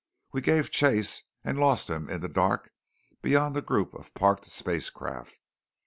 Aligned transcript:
We 0.31 0.41
gave 0.41 0.71
chase 0.71 1.21
and 1.43 1.59
lost 1.59 1.87
him 1.87 2.09
in 2.09 2.21
the 2.21 2.27
dark 2.27 2.71
beyond 3.21 3.55
a 3.55 3.61
group 3.61 3.93
of 3.93 4.15
parked 4.15 4.45
spacecraft. 4.45 5.39